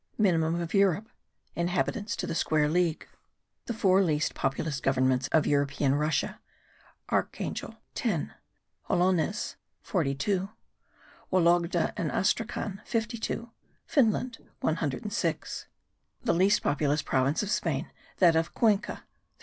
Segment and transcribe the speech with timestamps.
[0.17, 1.09] MINIMUM OF EUROPE:
[1.55, 3.05] INHABITANTS TO THE SQUARE LEAGUE.
[3.67, 6.39] The four least populous Governments of European Russia:
[7.09, 8.33] Archangel: 10.
[8.89, 10.49] Olonez: 42.
[11.31, 13.51] Wologda and Astracan: 52.
[13.85, 15.67] Finland: 106.
[16.23, 19.07] The least populous Province of Spain, that of Cuenca: 311.